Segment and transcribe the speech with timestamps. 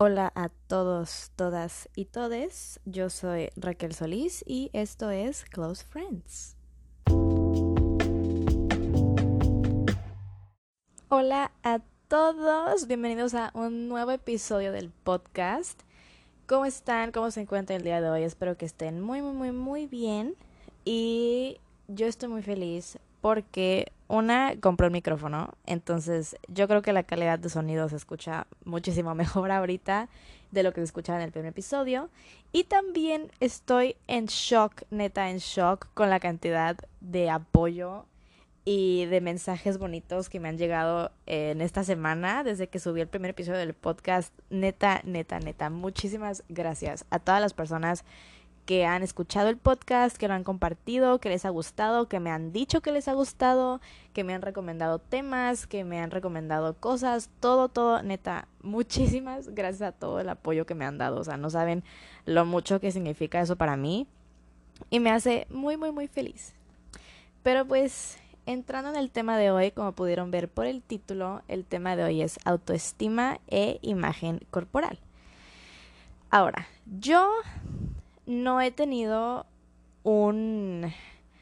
[0.00, 2.78] Hola a todos, todas y todes.
[2.84, 6.56] Yo soy Raquel Solís y esto es Close Friends.
[11.08, 15.82] Hola a todos, bienvenidos a un nuevo episodio del podcast.
[16.46, 17.10] ¿Cómo están?
[17.10, 18.22] ¿Cómo se encuentran el día de hoy?
[18.22, 20.36] Espero que estén muy, muy, muy, muy bien.
[20.84, 21.58] Y
[21.88, 27.38] yo estoy muy feliz porque una compró el micrófono, entonces yo creo que la calidad
[27.38, 30.08] de sonido se escucha muchísimo mejor ahorita
[30.50, 32.08] de lo que se escuchaba en el primer episodio.
[32.52, 38.06] Y también estoy en shock, neta en shock, con la cantidad de apoyo
[38.64, 43.08] y de mensajes bonitos que me han llegado en esta semana desde que subí el
[43.08, 44.32] primer episodio del podcast.
[44.48, 45.68] Neta, neta, neta.
[45.68, 48.06] Muchísimas gracias a todas las personas
[48.68, 52.30] que han escuchado el podcast, que lo han compartido, que les ha gustado, que me
[52.30, 53.80] han dicho que les ha gustado,
[54.12, 59.88] que me han recomendado temas, que me han recomendado cosas, todo, todo, neta, muchísimas gracias
[59.88, 61.18] a todo el apoyo que me han dado.
[61.18, 61.82] O sea, no saben
[62.26, 64.06] lo mucho que significa eso para mí
[64.90, 66.52] y me hace muy, muy, muy feliz.
[67.42, 71.64] Pero pues, entrando en el tema de hoy, como pudieron ver por el título, el
[71.64, 74.98] tema de hoy es autoestima e imagen corporal.
[76.30, 77.30] Ahora, yo
[78.28, 79.46] no he tenido
[80.02, 80.92] un,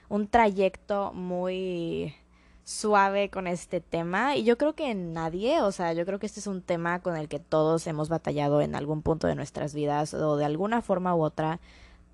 [0.08, 2.14] un trayecto muy
[2.62, 6.38] suave con este tema y yo creo que nadie, o sea, yo creo que este
[6.38, 10.14] es un tema con el que todos hemos batallado en algún punto de nuestras vidas
[10.14, 11.58] o de alguna forma u otra,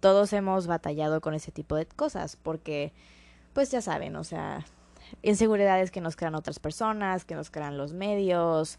[0.00, 2.94] todos hemos batallado con ese tipo de cosas porque
[3.52, 4.64] pues ya saben, o sea,
[5.20, 8.78] inseguridades que nos crean otras personas, que nos crean los medios,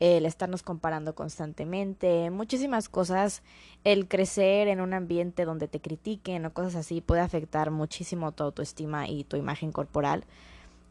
[0.00, 3.42] el estarnos comparando constantemente, muchísimas cosas,
[3.84, 8.42] el crecer en un ambiente donde te critiquen o cosas así puede afectar muchísimo tu
[8.42, 10.24] autoestima y tu imagen corporal.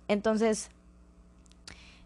[0.08, 0.70] Entonces,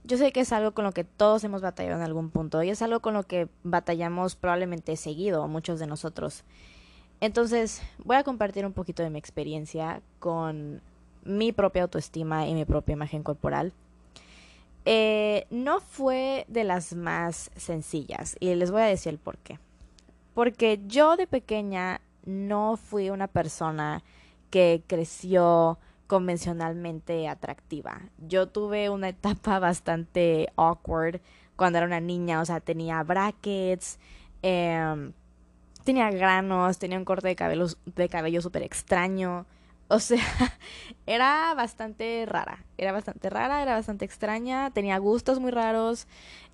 [0.05, 2.69] yo sé que es algo con lo que todos hemos batallado en algún punto y
[2.69, 6.43] es algo con lo que batallamos probablemente seguido, muchos de nosotros.
[7.19, 10.81] Entonces, voy a compartir un poquito de mi experiencia con
[11.25, 13.73] mi propia autoestima y mi propia imagen corporal.
[14.85, 19.59] Eh, no fue de las más sencillas y les voy a decir el por qué.
[20.33, 24.03] Porque yo de pequeña no fui una persona
[24.49, 25.77] que creció
[26.07, 28.01] convencionalmente atractiva.
[28.27, 31.21] Yo tuve una etapa bastante awkward
[31.55, 33.99] cuando era una niña, o sea, tenía brackets,
[34.41, 35.13] em,
[35.83, 39.45] tenía granos, tenía un corte de cabello, de cabello súper extraño.
[39.87, 40.23] O sea,
[41.05, 46.07] era bastante rara, era bastante rara, era bastante extraña, tenía gustos muy raros.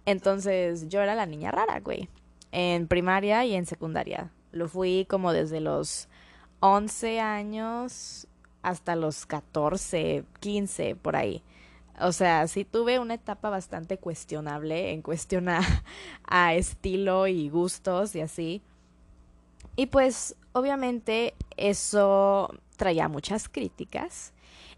[0.05, 2.09] Entonces yo era la niña rara, güey.
[2.51, 4.31] En primaria y en secundaria.
[4.51, 6.09] Lo fui como desde los
[6.61, 8.27] 11 años
[8.61, 11.43] hasta los 14, 15, por ahí.
[12.01, 15.61] O sea, sí tuve una etapa bastante cuestionable en cuestión a,
[16.25, 18.61] a estilo y gustos y así.
[19.75, 24.33] Y pues obviamente eso traía muchas críticas.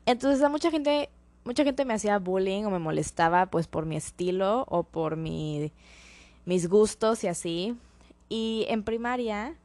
[0.06, 1.10] Entonces a mucha gente,
[1.46, 5.72] mucha gente me hacía bullying o me molestaba pues por mi estilo o por mi,
[6.46, 7.78] mis gustos y así.
[8.28, 9.56] Y en primaria,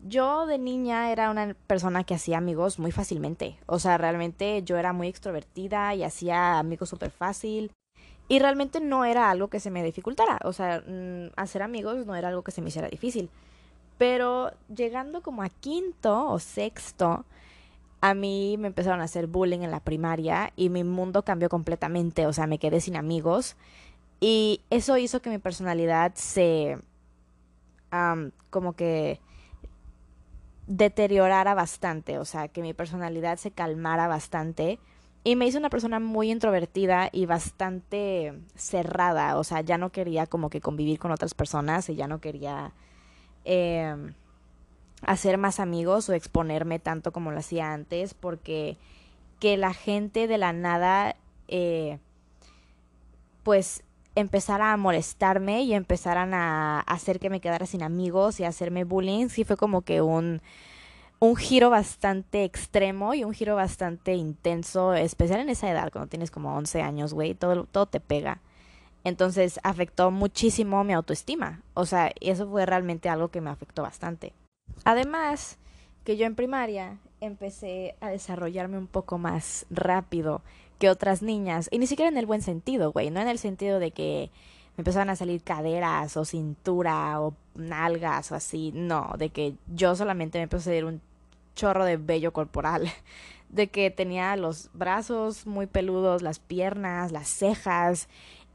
[0.00, 3.58] yo de niña era una persona que hacía amigos muy fácilmente.
[3.66, 7.70] O sea, realmente yo era muy extrovertida y hacía amigos súper fácil.
[8.28, 10.40] Y realmente no era algo que se me dificultara.
[10.44, 13.30] O sea, mm, hacer amigos no era algo que se me hiciera difícil.
[13.98, 17.24] Pero llegando como a quinto o sexto,
[18.00, 22.26] a mí me empezaron a hacer bullying en la primaria y mi mundo cambió completamente,
[22.26, 23.56] o sea, me quedé sin amigos.
[24.20, 26.78] Y eso hizo que mi personalidad se
[28.50, 29.20] como que
[30.66, 34.78] deteriorara bastante, o sea, que mi personalidad se calmara bastante.
[35.24, 40.26] Y me hizo una persona muy introvertida y bastante cerrada, o sea, ya no quería
[40.26, 42.72] como que convivir con otras personas y ya no quería
[43.44, 44.12] eh,
[45.06, 48.76] hacer más amigos o exponerme tanto como lo hacía antes, porque
[49.40, 51.16] que la gente de la nada,
[51.48, 51.98] eh,
[53.42, 53.82] pues
[54.14, 58.84] empezara a molestarme y empezaran a hacer que me quedara sin amigos y a hacerme
[58.84, 60.40] bullying, sí fue como que un,
[61.20, 66.30] un giro bastante extremo y un giro bastante intenso, especial en esa edad, cuando tienes
[66.30, 68.40] como 11 años, güey, todo, todo te pega.
[69.04, 71.62] Entonces afectó muchísimo mi autoestima.
[71.74, 74.32] O sea, eso fue realmente algo que me afectó bastante.
[74.84, 75.58] Además,
[76.04, 80.42] que yo en primaria empecé a desarrollarme un poco más rápido
[80.78, 81.68] que otras niñas.
[81.70, 83.10] Y ni siquiera en el buen sentido, güey.
[83.10, 84.30] No en el sentido de que
[84.76, 88.72] me empezaban a salir caderas o cintura o nalgas o así.
[88.74, 91.00] No, de que yo solamente me empecé a salir un
[91.54, 92.90] chorro de vello corporal.
[93.48, 98.08] De que tenía los brazos muy peludos, las piernas, las cejas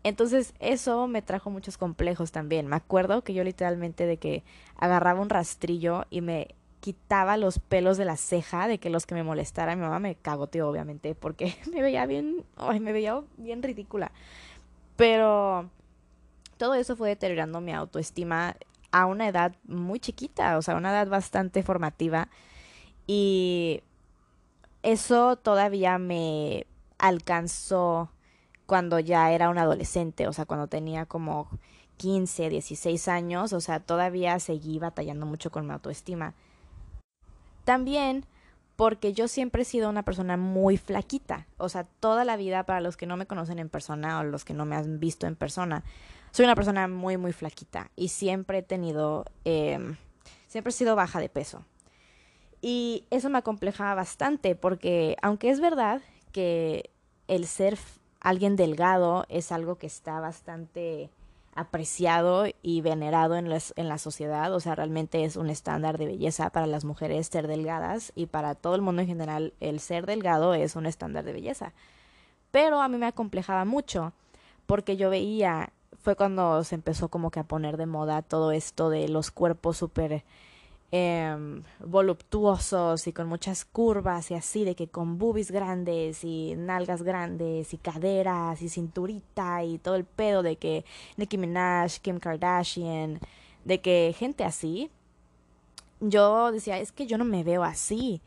[0.04, 2.68] Entonces eso me trajo muchos complejos también.
[2.68, 4.44] Me acuerdo que yo literalmente de que
[4.76, 9.16] agarraba un rastrillo y me quitaba los pelos de la ceja de que los que
[9.16, 9.80] me molestaran.
[9.80, 14.12] Mi mamá me cagoteó obviamente porque me veía bien, ay, me veía bien ridícula.
[14.96, 15.70] Pero
[16.58, 18.56] todo eso fue deteriorando mi autoestima
[18.92, 22.28] a una edad muy chiquita, o sea, una edad bastante formativa.
[23.08, 23.82] Y
[24.84, 26.66] eso todavía me
[26.98, 28.10] alcanzó
[28.72, 31.50] cuando ya era un adolescente, o sea, cuando tenía como
[31.98, 36.36] 15, 16 años, o sea, todavía seguí batallando mucho con mi autoestima.
[37.66, 38.26] También
[38.78, 42.80] porque yo siempre he sido una persona muy flaquita, o sea, toda la vida, para
[42.80, 45.36] los que no me conocen en persona o los que no me han visto en
[45.36, 45.84] persona,
[46.32, 49.98] soy una persona muy, muy flaquita y siempre he tenido, eh,
[50.48, 51.66] siempre he sido baja de peso.
[52.62, 56.02] Y eso me acomplejaba bastante porque, aunque es verdad
[56.32, 56.90] que
[57.28, 57.78] el ser
[58.22, 61.10] alguien delgado es algo que está bastante
[61.54, 66.50] apreciado y venerado en, en, la sociedad, o sea, realmente es un estándar de belleza
[66.50, 70.54] para las mujeres ser delgadas y para todo el mundo en general el ser delgado
[70.54, 71.74] es un estándar de belleza.
[72.52, 74.14] Pero a mí me acomplejaba mucho
[74.66, 78.90] porque yo veía, fue cuando se empezó como que a poner de moda todo esto
[78.90, 80.24] de los cuerpos súper
[80.92, 87.04] eh, voluptuosos y con muchas curvas y así, de que con boobies grandes y nalgas
[87.04, 90.86] grandes y caderas y cinturita y todo el pedo de que
[91.18, 93.20] Nicki Minaj, Kim Kardashian,
[93.64, 94.92] de que gente así,
[96.02, 98.22] yo decía, es que yo no me veo así.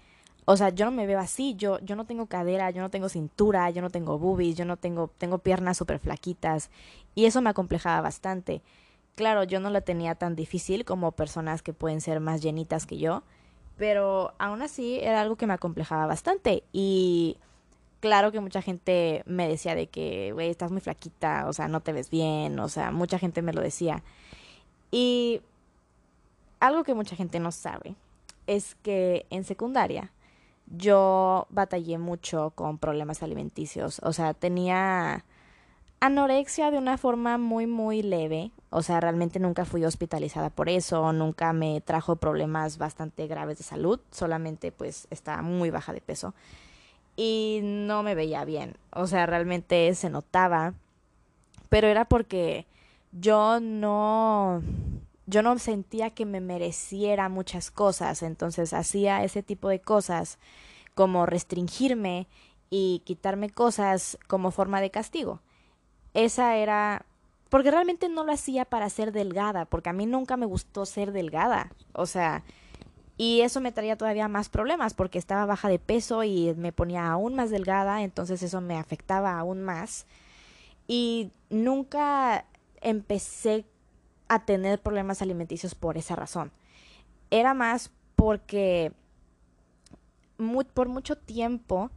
[0.47, 3.09] O sea, yo no me veo así, yo, yo no tengo cadera, yo no tengo
[3.09, 6.71] cintura, yo no tengo boobies, yo no tengo, tengo piernas súper flaquitas.
[7.15, 8.63] Y eso me acomplejaba bastante.
[9.15, 12.99] Claro, yo no la tenía tan difícil como personas que pueden ser más llenitas que
[12.99, 13.23] yo,
[13.77, 17.37] pero aún así era algo que me acomplejaba bastante y
[18.01, 21.81] claro que mucha gente me decía de que, güey, estás muy flaquita, o sea, no
[21.81, 24.03] te ves bien, o sea, mucha gente me lo decía.
[24.91, 25.41] Y
[26.61, 27.95] algo que mucha gente no sabe
[28.47, 30.11] es que en secundaria
[30.67, 35.25] yo batallé mucho con problemas alimenticios, o sea, tenía
[36.05, 38.51] anorexia de una forma muy, muy leve.
[38.69, 43.65] O sea, realmente nunca fui hospitalizada por eso, nunca me trajo problemas bastante graves de
[43.65, 46.35] salud, solamente pues estaba muy baja de peso
[47.17, 48.77] y no me veía bien.
[48.91, 50.75] O sea, realmente se notaba,
[51.71, 52.67] pero era porque
[53.13, 54.63] yo no
[55.27, 60.39] yo no sentía que me mereciera muchas cosas, entonces hacía ese tipo de cosas
[60.95, 62.27] como restringirme
[62.69, 65.41] y quitarme cosas como forma de castigo
[66.15, 67.05] esa era
[67.51, 71.13] porque realmente no lo hacía para ser delgada, porque a mí nunca me gustó ser
[71.13, 72.43] delgada, o sea,
[73.17, 77.07] y eso me traía todavía más problemas porque estaba baja de peso y me ponía
[77.07, 80.07] aún más delgada, entonces eso me afectaba aún más.
[80.89, 82.45] Y nunca
[82.81, 83.67] empecé
[84.27, 86.51] a tener problemas alimenticios por esa razón.
[87.31, 88.93] Era más porque
[90.75, 91.91] por mucho tiempo,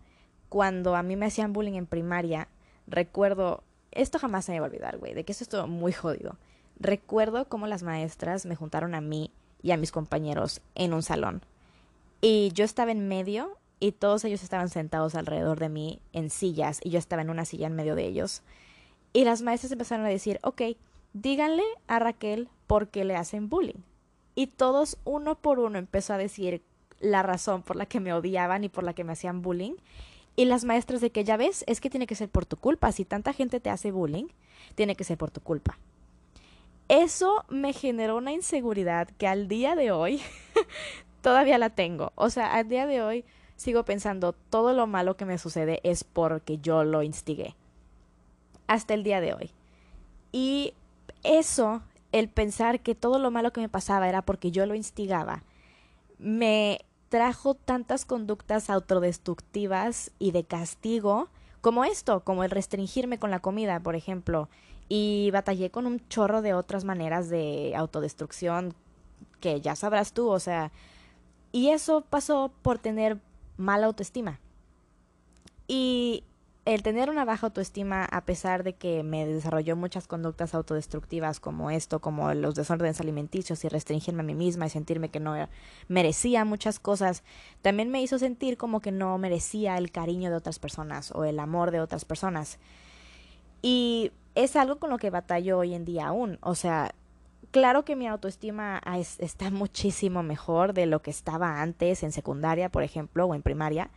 [0.49, 2.47] cuando a mí me hacían bullying en primaria,
[2.85, 6.38] recuerdo esto jamás se me va a olvidar, güey, de que eso estuvo muy jodido.
[6.80, 9.31] Recuerdo cómo las maestras me juntaron a mí
[9.62, 11.42] y a mis compañeros en un salón.
[12.22, 16.80] Y yo estaba en medio y todos ellos estaban sentados alrededor de mí en sillas
[16.84, 18.42] y yo estaba en una silla en medio de ellos.
[19.13, 20.62] Y las maestras empezaron a decir, ok,
[21.13, 23.81] díganle a Raquel por qué le hacen bullying.
[24.36, 26.62] Y todos uno por uno empezó a decir
[27.00, 29.74] la razón por la que me odiaban y por la que me hacían bullying.
[30.38, 32.91] Y las maestras de que ya ves, es que tiene que ser por tu culpa.
[32.91, 34.27] Si tanta gente te hace bullying,
[34.75, 35.79] tiene que ser por tu culpa.
[36.89, 40.22] Eso me generó una inseguridad que al día de hoy
[41.22, 42.13] todavía la tengo.
[42.13, 43.25] O sea, al día de hoy
[43.56, 47.56] sigo pensando todo lo malo que me sucede es porque yo lo instigué.
[48.67, 49.51] Hasta el día de hoy.
[50.32, 50.75] Y
[51.24, 55.44] eso, el pensar que todo lo malo que me pasaba era porque yo lo instigaba,
[56.20, 61.29] me trajo tantas conductas autodestructivas y de castigo
[61.61, 64.49] como esto, como el restringirme con la comida, por ejemplo,
[64.89, 68.73] y batallé con un chorro de otras maneras de autodestrucción
[69.39, 70.71] que ya sabrás tú, o sea,
[71.51, 73.19] y eso pasó por tener
[73.57, 74.39] mala autoestima.
[75.67, 76.23] Y
[76.67, 81.71] el tener una baja autoestima, a pesar de que me desarrolló muchas conductas autodestructivas como
[81.71, 85.47] esto, como los desórdenes alimenticios y restringirme a mí misma y sentirme que no
[85.88, 87.24] merecía muchas cosas,
[87.62, 91.39] también me hizo sentir como que no merecía el cariño de otras personas o el
[91.39, 92.59] amor de otras personas.
[93.62, 96.38] Y es algo con lo que batallo hoy en día aún.
[96.41, 96.93] O sea,
[97.51, 98.81] claro que mi autoestima
[99.19, 103.89] está muchísimo mejor de lo que estaba antes en secundaria, por ejemplo, o en primaria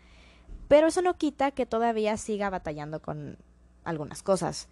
[0.71, 3.37] pero eso no quita que todavía siga batallando con
[3.83, 4.69] algunas cosas.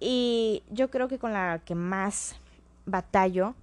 [0.00, 2.34] Y yo creo que con la que más
[2.86, 3.54] batallo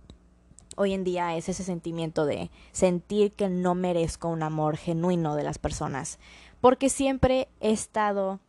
[0.78, 5.44] hoy en día es ese sentimiento de sentir que no merezco un amor genuino de
[5.44, 6.18] las personas.
[6.62, 8.40] Porque siempre he estado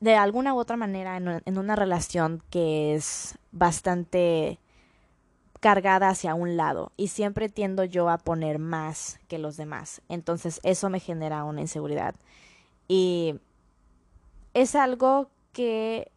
[0.00, 4.58] de alguna u otra manera en, una relación que es bastante
[5.60, 10.00] cargada hacia un lado y siempre tiendo yo a poner más que los demás.
[10.08, 12.14] Entonces eso me genera una inseguridad.
[12.88, 13.38] Y
[14.54, 16.10] es algo que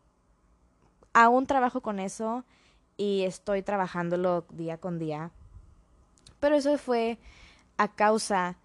[1.14, 2.46] aún trabajo con eso
[2.98, 5.32] y estoy trabajándolo día con día.
[6.40, 7.20] Pero eso fue
[7.78, 8.58] a causa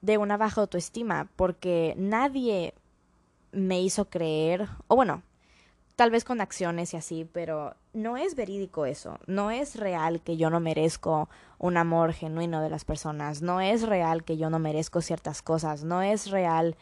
[0.00, 2.74] de una baja autoestima porque nadie
[3.52, 5.22] me hizo creer, o bueno,
[6.00, 10.38] tal vez con acciones y así, pero no es verídico eso, no es real que
[10.38, 11.28] yo no merezco
[11.58, 15.84] un amor genuino de las personas, no es real que yo no merezco ciertas cosas,
[15.84, 16.74] no es real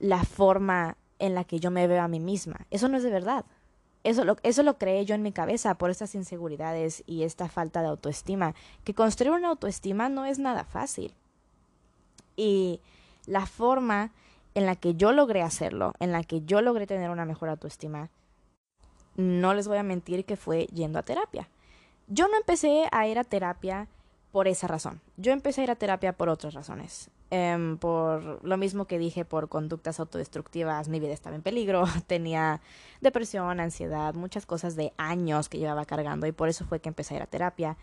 [0.00, 3.10] la forma en la que yo me veo a mí misma, eso no es de
[3.10, 3.44] verdad.
[4.02, 7.82] Eso lo, eso lo creé yo en mi cabeza por estas inseguridades y esta falta
[7.82, 11.14] de autoestima, que construir una autoestima no es nada fácil.
[12.34, 12.80] Y
[13.26, 14.10] la forma
[14.54, 18.10] en la que yo logré hacerlo, en la que yo logré tener una mejor autoestima,
[19.16, 21.48] no les voy a mentir que fue yendo a terapia.
[22.08, 23.88] Yo no empecé a ir a terapia
[24.32, 25.00] por esa razón.
[25.16, 27.10] Yo empecé a ir a terapia por otras razones.
[27.30, 32.60] Em, por lo mismo que dije, por conductas autodestructivas, mi vida estaba en peligro, tenía
[33.00, 37.14] depresión, ansiedad, muchas cosas de años que llevaba cargando y por eso fue que empecé
[37.14, 37.76] a ir a terapia.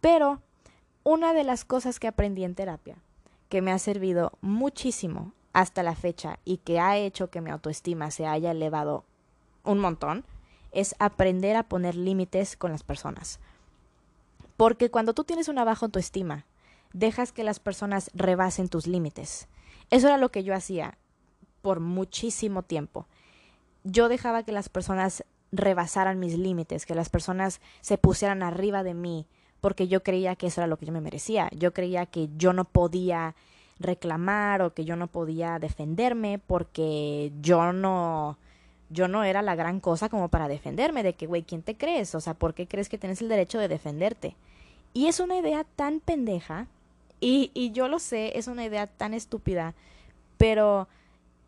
[0.00, 0.40] Pero
[1.04, 2.96] una de las cosas que aprendí en terapia,
[3.48, 8.10] que me ha servido muchísimo hasta la fecha y que ha hecho que mi autoestima
[8.10, 9.04] se haya elevado
[9.64, 10.24] un montón
[10.76, 13.40] es aprender a poner límites con las personas.
[14.56, 16.44] Porque cuando tú tienes una baja autoestima,
[16.92, 19.48] dejas que las personas rebasen tus límites.
[19.90, 20.98] Eso era lo que yo hacía
[21.62, 23.06] por muchísimo tiempo.
[23.84, 28.94] Yo dejaba que las personas rebasaran mis límites, que las personas se pusieran arriba de
[28.94, 29.26] mí,
[29.60, 31.48] porque yo creía que eso era lo que yo me merecía.
[31.56, 33.34] Yo creía que yo no podía
[33.78, 38.38] reclamar o que yo no podía defenderme porque yo no
[38.90, 42.14] yo no era la gran cosa como para defenderme de que güey, ¿quién te crees?
[42.14, 44.36] O sea, ¿por qué crees que tienes el derecho de defenderte?
[44.92, 46.66] Y es una idea tan pendeja
[47.20, 49.74] y, y yo lo sé, es una idea tan estúpida,
[50.38, 50.88] pero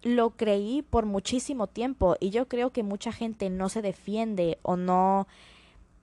[0.03, 4.77] lo creí por muchísimo tiempo y yo creo que mucha gente no se defiende o
[4.77, 5.27] no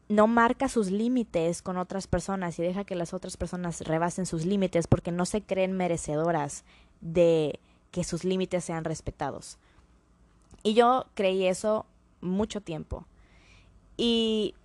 [0.07, 4.45] no marca sus límites con otras personas y deja que las otras personas rebasen sus
[4.45, 6.63] límites porque no se creen merecedoras
[7.01, 7.59] de
[7.91, 9.57] que sus límites sean respetados.
[10.65, 11.85] Y yo creí eso
[12.21, 13.05] mucho tiempo.
[13.97, 14.55] Y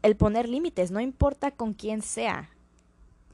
[0.00, 2.48] el poner límites, no importa con quién sea,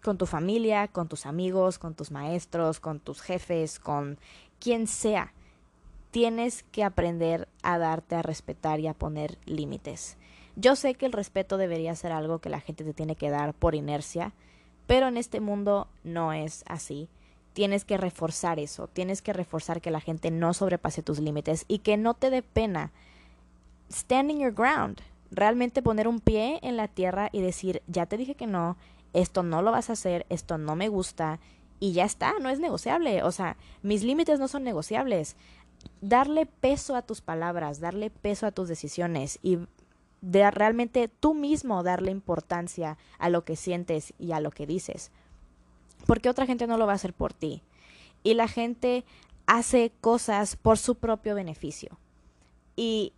[0.02, 4.18] con tu familia, con tus amigos, con tus maestros, con tus jefes, con
[4.58, 5.32] quien sea,
[6.10, 10.16] tienes que aprender a darte a respetar y a poner límites.
[10.56, 13.54] Yo sé que el respeto debería ser algo que la gente te tiene que dar
[13.54, 14.32] por inercia,
[14.88, 17.08] pero en este mundo no es así.
[17.61, 21.81] Tienes que reforzar eso, tienes que reforzar que la gente no sobrepase tus límites y
[21.81, 22.90] que no te dé pena.
[23.93, 28.35] Standing your ground, realmente poner un pie en la tierra y decir, ya te dije
[28.35, 28.79] que no,
[29.12, 31.38] esto no lo vas a hacer, esto no me gusta
[31.81, 33.23] y ya está, no es negociable.
[33.25, 35.37] O sea, mis límites no son negociables.
[36.00, 39.59] Darle peso a tus palabras, darle peso a tus decisiones y
[40.23, 45.12] realmente tú mismo darle importancia a lo que sientes y a lo que dices.
[46.07, 47.62] Porque otra gente no lo va a hacer por ti.
[48.23, 49.04] Y la gente
[49.47, 51.99] hace cosas por su propio beneficio.
[52.76, 53.12] Y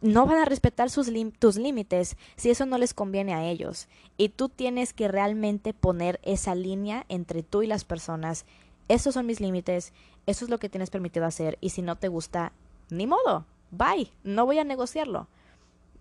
[0.00, 3.88] no van a respetar tus límites si eso no les conviene a ellos.
[4.16, 8.44] Y tú tienes que realmente poner esa línea entre tú y las personas.
[8.88, 9.92] Esos son mis límites,
[10.26, 12.52] eso es lo que tienes permitido hacer y si no te gusta,
[12.90, 15.28] ni modo, bye, no voy a negociarlo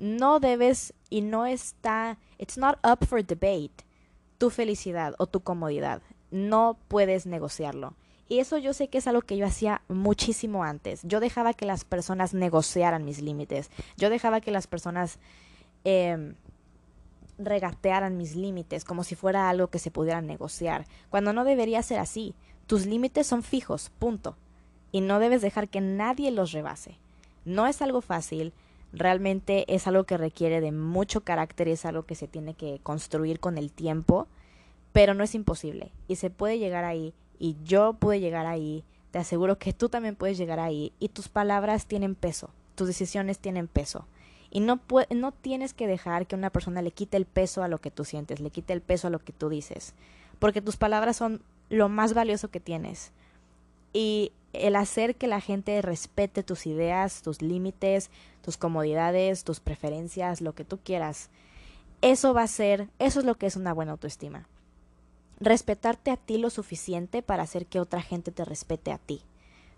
[0.01, 3.85] no debes y no está, it's not up for debate,
[4.39, 6.01] tu felicidad o tu comodidad.
[6.31, 7.93] No puedes negociarlo.
[8.27, 11.01] Y eso yo sé que es algo que yo hacía muchísimo antes.
[11.03, 13.69] Yo dejaba que las personas negociaran mis límites.
[13.97, 15.19] Yo dejaba que las personas
[15.83, 16.33] eh,
[17.37, 20.85] regatearan mis límites como si fuera algo que se pudiera negociar.
[21.09, 22.33] Cuando no debería ser así.
[22.67, 24.37] Tus límites son fijos, punto.
[24.93, 26.97] Y no debes dejar que nadie los rebase.
[27.43, 28.53] No es algo fácil,
[28.93, 32.79] Realmente es algo que requiere de mucho carácter y es algo que se tiene que
[32.83, 34.27] construir con el tiempo,
[34.93, 39.19] pero no es imposible y se puede llegar ahí y yo pude llegar ahí, te
[39.19, 43.67] aseguro que tú también puedes llegar ahí y tus palabras tienen peso, tus decisiones tienen
[43.67, 44.05] peso.
[44.53, 47.79] Y no, no tienes que dejar que una persona le quite el peso a lo
[47.79, 49.93] que tú sientes, le quite el peso a lo que tú dices,
[50.39, 53.11] porque tus palabras son lo más valioso que tienes.
[53.93, 58.09] Y el hacer que la gente respete tus ideas, tus límites,
[58.41, 61.29] tus comodidades, tus preferencias, lo que tú quieras.
[62.01, 64.47] Eso va a ser, eso es lo que es una buena autoestima.
[65.41, 69.23] Respetarte a ti lo suficiente para hacer que otra gente te respete a ti.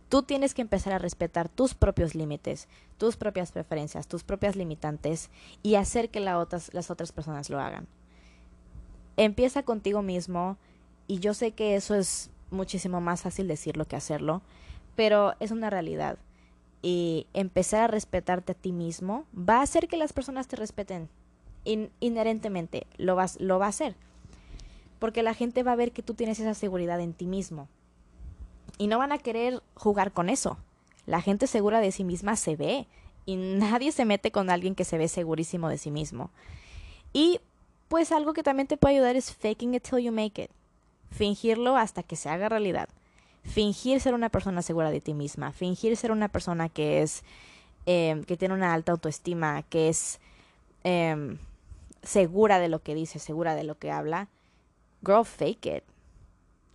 [0.10, 2.68] Tú tienes que empezar a respetar tus propios límites,
[2.98, 5.30] tus propias preferencias, tus propias limitantes
[5.64, 7.88] y hacer que las otras personas lo hagan.
[9.16, 10.58] Empieza contigo mismo
[11.08, 14.42] y yo sé que eso es muchísimo más fácil decirlo que hacerlo,
[14.96, 16.18] pero es una realidad.
[16.82, 21.10] Y empezar a respetarte a ti mismo va a hacer que las personas te respeten.
[21.64, 23.96] inherentemente lo, vas, lo va a hacer.
[25.04, 27.68] Porque la gente va a ver que tú tienes esa seguridad en ti mismo.
[28.78, 30.56] Y no van a querer jugar con eso.
[31.06, 32.88] La gente segura de sí misma se ve.
[33.26, 36.30] Y nadie se mete con alguien que se ve segurísimo de sí mismo.
[37.12, 37.42] Y
[37.90, 40.52] pues algo que también te puede ayudar es faking it till you make it
[41.12, 42.88] fingirlo hasta que se haga realidad.
[43.44, 47.26] Fingir ser una persona segura de ti misma, fingir ser una persona que es,
[47.86, 50.22] em, que tiene una alta autoestima, que es
[50.86, 51.40] em,
[52.04, 54.30] segura de lo que dice, segura de lo que habla.
[55.04, 55.84] Girl, fake it.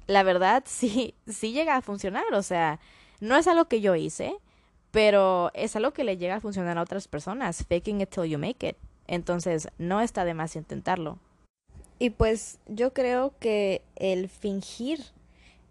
[0.07, 2.33] La verdad, sí, sí llega a funcionar.
[2.35, 2.81] O sea,
[3.21, 4.35] no es algo que yo hice,
[4.91, 7.65] pero es algo que le llega a funcionar a otras personas.
[7.69, 8.77] Faking it till you make it.
[9.07, 11.19] Entonces, no está de más intentarlo.
[11.99, 15.05] Y pues yo creo que el fingir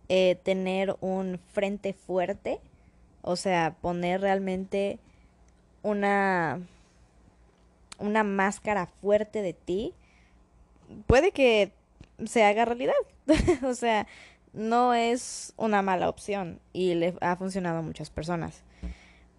[0.09, 2.59] eh, tener un frente fuerte,
[3.21, 4.99] o sea, poner realmente
[5.83, 6.59] una,
[7.99, 9.93] una máscara fuerte de ti,
[11.05, 11.71] puede que
[12.25, 12.93] se haga realidad.
[13.63, 14.07] o sea,
[14.53, 18.63] no es una mala opción y le ha funcionado a muchas personas.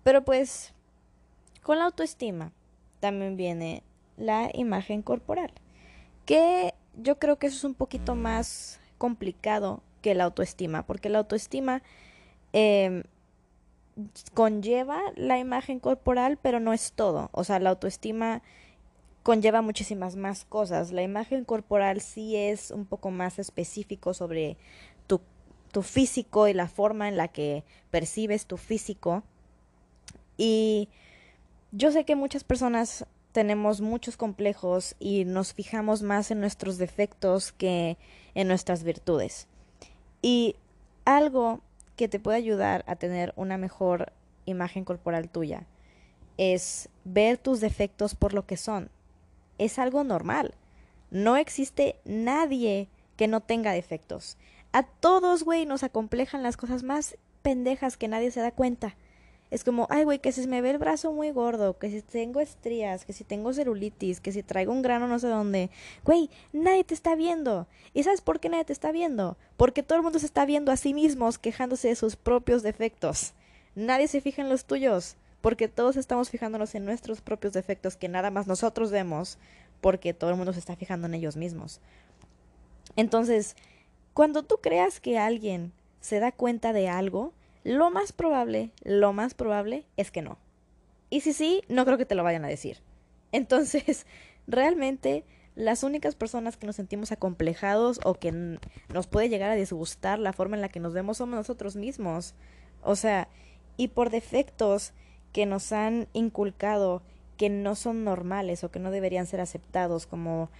[0.05, 0.73] Pero pues,
[1.63, 2.53] con la autoestima
[3.01, 3.83] también viene
[4.17, 5.53] la imagen corporal,
[6.25, 11.19] que yo creo que eso es un poquito más complicado que la autoestima, porque la
[11.19, 11.83] autoestima
[12.53, 13.03] em,
[14.35, 17.31] conlleva la imagen corporal, pero no es todo.
[17.33, 18.43] O sea, la autoestima
[19.23, 20.93] conlleva muchísimas más cosas.
[20.93, 24.57] La imagen corporal sí es un poco más específico sobre
[25.07, 25.21] tu,
[25.73, 29.23] tu físico y la forma en la que percibes tu físico.
[30.37, 30.89] Y
[31.73, 37.53] yo sé que muchas personas tenemos muchos complejos y nos fijamos más en nuestros defectos
[37.53, 37.99] que
[38.35, 39.47] en nuestras virtudes.
[40.23, 40.57] Y
[41.05, 41.61] algo
[41.97, 44.13] que te puede ayudar a tener una mejor
[44.47, 45.67] imagen corporal tuya
[46.37, 48.91] es ver tus defectos por lo que son.
[49.59, 50.55] Es algo normal.
[51.11, 54.37] No existe nadie que no tenga defectos.
[54.73, 58.95] A todos, güey, nos acomplejan las cosas más pendejas que nadie se da cuenta.
[59.51, 62.41] Es como, ay, güey, que si me ve el brazo muy gordo, que si tengo
[62.41, 65.71] estrías, que si tengo celulitis, que si traigo un grano no sé dónde.
[66.05, 67.67] Güey, nadie te está viendo.
[67.95, 69.39] ¿Y sabes por qué nadie te está viendo?
[69.57, 73.33] Porque todo el mundo se está viendo a sí mismos quejándose de sus propios defectos.
[73.75, 78.09] Nadie se fija en los tuyos, porque todos estamos fijándonos en nuestros propios defectos que
[78.09, 79.39] nada más nosotros vemos,
[79.81, 81.81] porque todo el mundo se está fijando en ellos mismos.
[82.97, 83.57] Entonces,
[84.15, 87.33] cuando tú creas que alguien se da cuenta de algo,
[87.65, 90.39] lo más probable, lo más probable es que no.
[91.11, 92.79] Y si sí, no creo que te lo vayan a decir.
[93.33, 94.07] Entonces,
[94.47, 95.25] realmente
[95.55, 98.59] las únicas personas que nos sentimos acomplejados o que
[98.93, 102.35] nos puede llegar a disgustar la forma en la que nos vemos somos nosotros mismos.
[102.83, 103.29] O sea,
[103.77, 104.93] y por defectos
[105.39, 107.01] que nos han inculcado
[107.37, 110.51] que no son normales o que no deberían ser aceptados como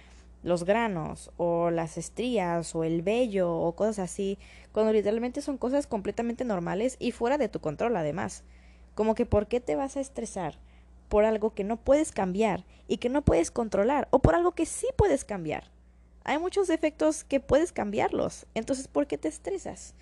[0.41, 4.37] los granos o las estrías o el vello o cosas así,
[4.71, 8.45] cuando literalmente son cosas completamente normales y fuera de tu control además.
[8.95, 10.57] Como que ¿por qué te vas a estresar
[11.09, 14.65] por algo que no puedes cambiar y que no puedes controlar o por algo que
[14.65, 15.65] sí puedes cambiar?
[16.23, 19.93] Hay muchos defectos que puedes cambiarlos, entonces ¿por qué te estresas?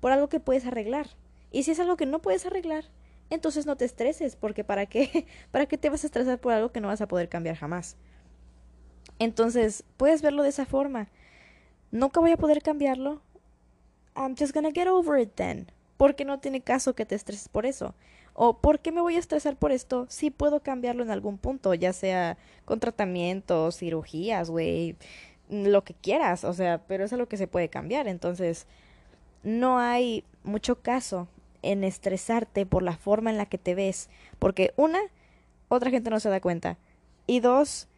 [0.00, 1.06] Por algo que puedes arreglar.
[1.50, 2.84] Y si es algo que no puedes arreglar,
[3.30, 5.26] entonces no te estreses, porque ¿para qué?
[5.50, 7.96] ¿Para qué te vas a estresar por algo que no vas a poder cambiar jamás?
[9.18, 11.08] Entonces, puedes verlo de esa forma.
[11.90, 13.20] Nunca voy a poder cambiarlo.
[14.14, 15.70] I'm just gonna get over it then.
[15.96, 17.94] Porque no tiene caso que te estreses por eso.
[18.34, 20.06] O ¿por qué me voy a estresar por esto?
[20.08, 24.96] Si puedo cambiarlo en algún punto, ya sea con tratamientos, cirugías, güey,
[25.50, 28.06] lo que quieras, o sea, pero es algo que se puede cambiar.
[28.06, 28.66] Entonces,
[29.42, 31.26] no hay mucho caso
[31.62, 35.00] en estresarte por la forma en la que te ves, porque una,
[35.68, 36.78] otra gente no se da cuenta.
[37.26, 37.88] Y dos,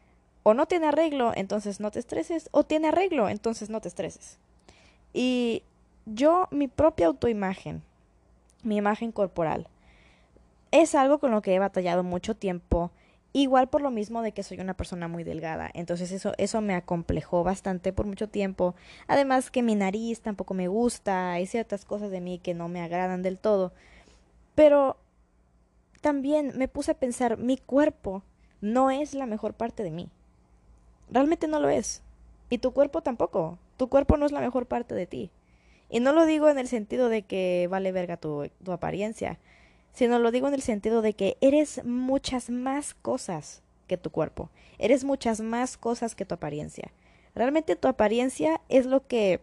[0.42, 4.38] o no tiene arreglo, entonces no te estreses, o tiene arreglo, entonces no te estreses.
[5.12, 5.62] Y
[6.06, 7.82] yo, mi propia autoimagen,
[8.62, 9.68] mi imagen corporal,
[10.70, 12.90] es algo con lo que he batallado mucho tiempo
[13.32, 15.70] Igual por lo mismo de que soy una persona muy delgada.
[15.74, 18.74] Entonces eso, eso me acomplejó bastante por mucho tiempo.
[19.06, 21.32] Además que mi nariz tampoco me gusta.
[21.32, 23.72] Hay ciertas cosas de mí que no me agradan del todo.
[24.56, 24.96] Pero
[26.00, 28.24] también me puse a pensar, mi cuerpo
[28.60, 30.08] no es la mejor parte de mí.
[31.08, 32.02] Realmente no lo es.
[32.48, 33.58] Y tu cuerpo tampoco.
[33.76, 35.30] Tu cuerpo no es la mejor parte de ti.
[35.88, 39.38] Y no lo digo en el sentido de que vale verga tu, tu apariencia
[39.92, 44.50] sino lo digo en el sentido de que eres muchas más cosas que tu cuerpo,
[44.78, 46.92] eres muchas más cosas que tu apariencia.
[47.34, 49.40] Realmente tu apariencia es lo que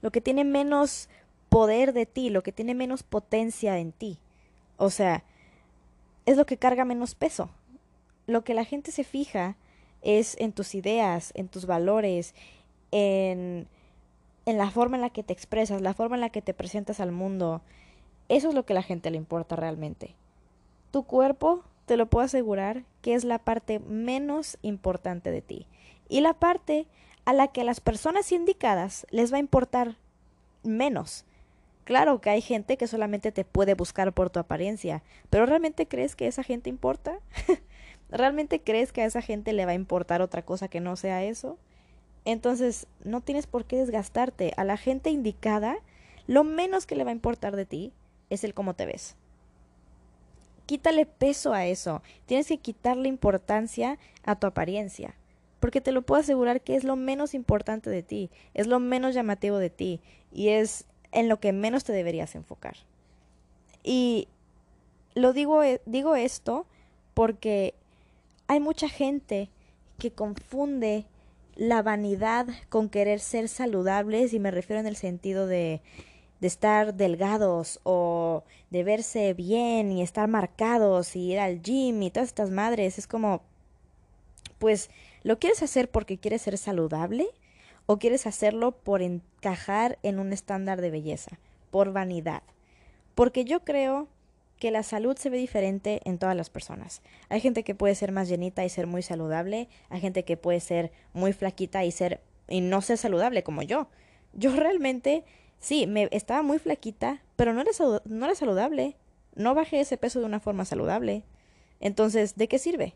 [0.00, 1.08] lo que tiene menos
[1.48, 4.18] poder de ti, lo que tiene menos potencia en ti.
[4.76, 5.24] O sea,
[6.26, 7.48] es lo que carga menos peso.
[8.26, 9.56] Lo que la gente se fija
[10.02, 12.34] es en tus ideas, en tus valores,
[12.90, 13.66] en,
[14.44, 17.00] en la forma en la que te expresas, la forma en la que te presentas
[17.00, 17.62] al mundo,
[18.28, 20.14] eso es lo que a la gente le importa realmente.
[20.90, 25.66] Tu cuerpo, te lo puedo asegurar, que es la parte menos importante de ti.
[26.08, 26.86] Y la parte
[27.24, 29.96] a la que a las personas indicadas les va a importar
[30.62, 31.24] menos.
[31.84, 36.16] Claro que hay gente que solamente te puede buscar por tu apariencia, pero ¿realmente crees
[36.16, 37.18] que esa gente importa?
[38.10, 41.24] ¿Realmente crees que a esa gente le va a importar otra cosa que no sea
[41.24, 41.58] eso?
[42.24, 44.54] Entonces, no tienes por qué desgastarte.
[44.56, 45.76] A la gente indicada,
[46.26, 47.92] lo menos que le va a importar de ti
[48.30, 49.16] es el cómo te ves.
[50.66, 52.02] Quítale peso a eso.
[52.26, 55.14] Tienes que quitarle importancia a tu apariencia.
[55.60, 59.14] Porque te lo puedo asegurar que es lo menos importante de ti, es lo menos
[59.14, 62.76] llamativo de ti y es en lo que menos te deberías enfocar.
[63.82, 64.28] Y
[65.14, 66.66] lo digo, eh, digo esto
[67.14, 67.74] porque
[68.46, 69.48] hay mucha gente
[69.98, 71.06] que confunde
[71.56, 75.80] la vanidad con querer ser saludables y me refiero en el sentido de
[76.44, 82.10] de estar delgados o de verse bien y estar marcados y ir al gym y
[82.10, 82.98] todas estas madres.
[82.98, 83.40] Es como,
[84.58, 84.90] pues,
[85.22, 87.28] ¿lo quieres hacer porque quieres ser saludable
[87.86, 91.38] o quieres hacerlo por encajar en un estándar de belleza,
[91.70, 92.42] por vanidad?
[93.14, 94.08] Porque yo creo
[94.58, 97.00] que la salud se ve diferente en todas las personas.
[97.30, 100.60] Hay gente que puede ser más llenita y ser muy saludable, hay gente que puede
[100.60, 103.88] ser muy flaquita y ser y no ser saludable como yo.
[104.34, 105.24] Yo realmente
[105.64, 107.70] Sí, me estaba muy flaquita, pero no era,
[108.04, 108.98] no era saludable.
[109.34, 111.24] No bajé ese peso de una forma saludable.
[111.80, 112.92] Entonces, ¿de qué sirve?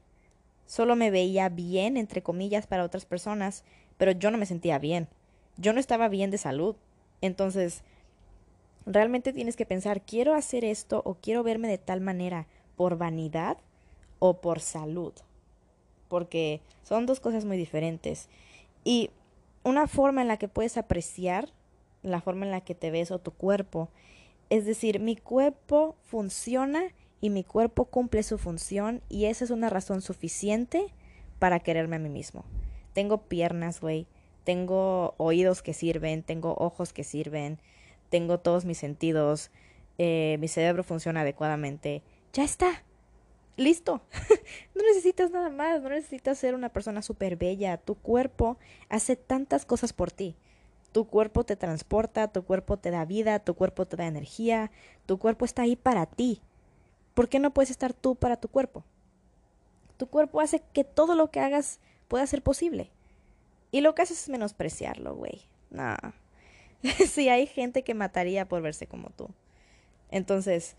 [0.67, 3.65] Solo me veía bien, entre comillas, para otras personas,
[3.97, 5.09] pero yo no me sentía bien.
[5.57, 6.77] Yo no estaba bien de salud.
[7.23, 7.85] Entonces,
[8.85, 13.57] realmente tienes que pensar, ¿quiero hacer esto o quiero verme de tal manera por vanidad
[14.19, 15.15] o por salud?
[16.09, 18.29] Porque son dos cosas muy diferentes.
[18.85, 19.09] Y
[19.65, 21.49] una forma en la que puedes apreciar
[22.03, 23.89] la forma en la que te ves o tu cuerpo.
[24.51, 26.83] Es decir, mi cuerpo funciona
[27.21, 30.87] y mi cuerpo cumple su función y esa es una razón suficiente
[31.39, 32.45] para quererme a mí mismo.
[32.93, 34.07] Tengo piernas, güey.
[34.45, 37.59] Tengo oídos que sirven, tengo ojos que sirven,
[38.09, 39.51] tengo todos mis sentidos,
[39.99, 42.03] eh, mi cerebro funciona adecuadamente.
[42.33, 42.85] Ya está.
[43.57, 44.01] Listo.
[44.75, 47.77] no necesitas nada más, no necesitas ser una persona súper bella.
[47.77, 48.57] Tu cuerpo
[48.89, 50.37] hace tantas cosas por ti.
[50.92, 54.70] Tu cuerpo te transporta, tu cuerpo te da vida, tu cuerpo te da energía,
[55.07, 56.40] tu cuerpo está ahí para ti.
[57.14, 58.85] ¿Por qué no puedes estar tú para tu cuerpo?
[59.96, 62.90] Tu cuerpo hace que todo lo que hagas pueda ser posible.
[63.70, 65.42] Y lo que haces es menospreciarlo, güey.
[65.70, 65.96] No.
[67.09, 69.29] sí, hay gente que mataría por verse como tú.
[70.11, 70.77] Entonces,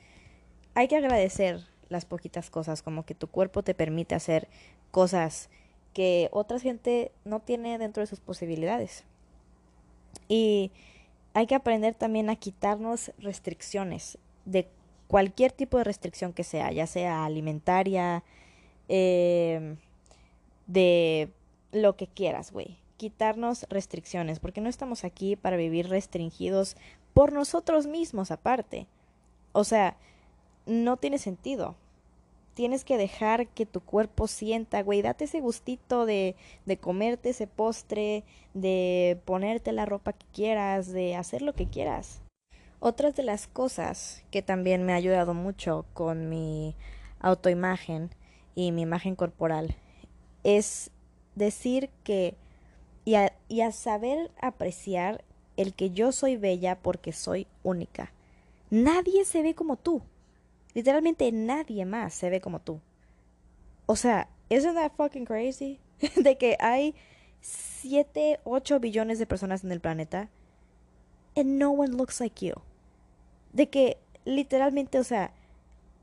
[0.73, 4.47] hay que agradecer las poquitas cosas, como que tu cuerpo te permite hacer
[4.91, 5.49] cosas
[5.93, 9.03] que otra gente no tiene dentro de sus posibilidades.
[10.27, 10.71] Y
[11.33, 14.67] hay que aprender también a quitarnos restricciones de
[15.07, 18.23] cualquier tipo de restricción que sea, ya sea alimentaria,
[18.87, 19.75] eh,
[20.67, 21.29] de
[21.71, 22.77] lo que quieras, güey.
[22.97, 26.75] Quitarnos restricciones, porque no estamos aquí para vivir restringidos
[27.13, 28.87] por nosotros mismos aparte.
[29.51, 29.97] O sea,
[30.65, 31.75] no tiene sentido
[32.59, 37.47] tienes que dejar que tu cuerpo sienta, güey, date ese gustito de, de comerte ese
[37.47, 42.21] postre, de ponerte la ropa que quieras, de hacer lo que quieras.
[42.81, 46.75] Otras de las cosas que también me ha ayudado mucho con mi
[47.21, 48.09] autoimagen
[48.55, 49.77] y mi imagen corporal
[50.43, 50.91] es
[51.35, 52.35] decir que
[53.05, 55.23] y a, y a saber apreciar
[55.55, 58.11] el que yo soy bella porque soy única.
[58.69, 60.01] Nadie se ve como tú.
[60.73, 62.79] Literalmente nadie más se ve como tú.
[63.86, 65.79] O sea, ¿isn't that fucking crazy?
[66.15, 66.95] de que hay
[67.41, 70.29] 7, 8 billones de personas en el planeta
[71.36, 72.53] and no one looks like you.
[73.53, 75.34] De que literalmente, o sea,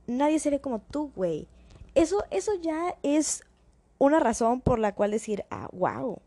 [0.06, 1.46] nadie se ve como tú, güey.
[1.94, 3.44] Eso, eso ya es
[3.98, 6.20] una razón por la cual decir, ah, wow,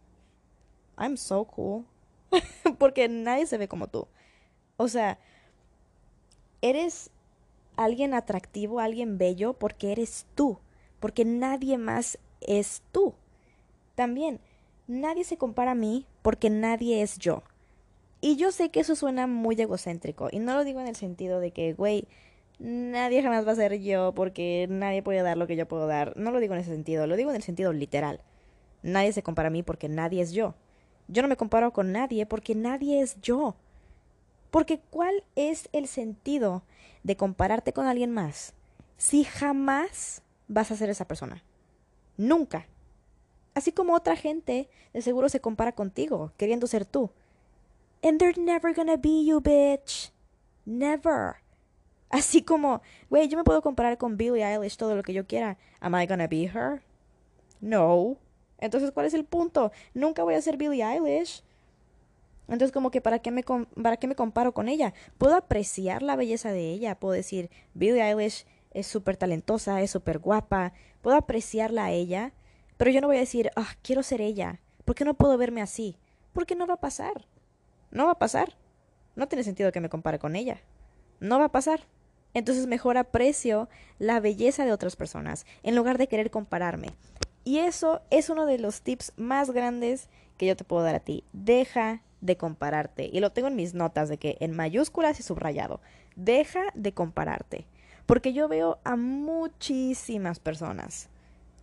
[0.98, 1.86] I'm so cool.
[2.78, 4.08] Porque nadie se ve como tú.
[4.78, 5.20] O sea,
[6.62, 7.12] eres
[7.80, 10.60] alguien atractivo, alguien bello, porque eres tú.
[11.00, 13.14] Porque nadie más es tú.
[13.96, 14.40] También,
[14.88, 17.42] nadie se compara a mí porque nadie es yo.
[18.22, 20.28] Y yo sé que eso suena muy egocéntrico.
[20.32, 22.06] Y no lo digo en el sentido de que, güey,
[22.60, 26.18] nadie jamás va a ser yo porque nadie puede dar lo que yo puedo dar.
[26.18, 28.20] No lo digo en ese sentido, lo digo en el sentido literal.
[28.84, 30.56] Nadie se compara a mí porque nadie es yo.
[31.08, 33.56] Yo no me comparo con nadie porque nadie es yo.
[34.52, 36.64] Porque ¿cuál es el sentido
[37.04, 38.54] de compararte con alguien más
[38.98, 41.44] si jamás vas a ser esa persona?
[42.18, 42.68] Nunca.
[43.54, 47.12] Así como otra gente de seguro se compara contigo, queriendo ser tú.
[48.02, 50.12] And they're never gonna be you, bitch.
[50.66, 51.36] Never.
[52.10, 55.58] Así como, güey, yo me puedo comparar con Billie Eilish todo lo que yo quiera.
[55.80, 56.82] Am I gonna be her?
[57.62, 58.18] No.
[58.58, 59.72] Entonces, ¿cuál es el punto?
[59.94, 61.44] Nunca voy a ser Billie Eilish.
[62.50, 64.94] Entonces, como que, ¿para qué me, para qué me comparo con ella?
[65.18, 67.00] Puedo apreciar la belleza de ella.
[67.00, 70.74] Puedo decir, Billie Eilish es súper talentosa, es súper guapa.
[71.02, 72.34] Puedo apreciarla a ella.
[72.78, 74.62] Pero yo no voy a decir, ah, quiero ser ella.
[74.86, 75.98] ¿Por qué no puedo verme así?
[76.34, 77.28] Porque no va a pasar.
[77.92, 78.56] No va a pasar.
[79.16, 80.62] No tiene sentido que me compare con ella.
[81.20, 81.82] No va a pasar.
[82.34, 86.90] Entonces mejor aprecio la belleza de otras personas en lugar de querer compararme.
[87.44, 90.08] Y eso es uno de los tips más grandes
[90.38, 91.24] que yo te puedo dar a ti.
[91.34, 93.10] Deja de compararte.
[93.12, 95.82] Y lo tengo en mis notas de que en mayúsculas y subrayado.
[96.16, 97.66] Deja de compararte.
[98.06, 101.10] Porque yo veo a muchísimas personas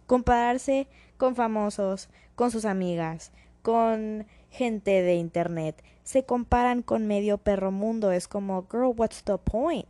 [0.07, 5.83] compararse con famosos, con sus amigas, con gente de internet.
[6.05, 8.13] Se comparan con medio perro mundo.
[8.13, 9.87] Es como, girl, what's the point?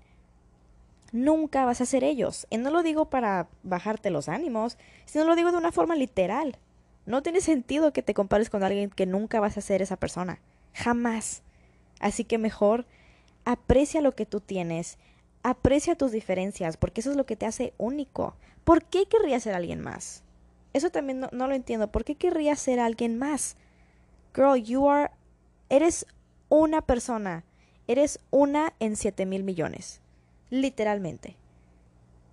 [1.13, 2.47] nunca vas a ser ellos.
[2.51, 6.59] Y no lo digo para bajarte los ánimos, sino lo digo de una forma literal.
[7.07, 10.41] No tiene sentido que te compares con alguien que nunca vas a ser esa persona.
[10.77, 11.43] Jamás.
[12.01, 12.87] Así que mejor
[13.47, 14.99] aprecia lo que tú tienes,
[15.43, 18.37] aprecia tus diferencias, porque eso es lo que te hace único.
[18.65, 20.23] ¿Por qué querrías ser alguien más?
[20.75, 21.91] Eso también no, lo entiendo.
[21.91, 23.57] ¿Por qué querrías ser alguien más?
[24.35, 25.11] Girl, you are.
[25.71, 26.07] Eres
[26.51, 27.45] una persona.
[27.87, 30.03] Eres una en siete mil millones.
[30.51, 31.37] Literalmente.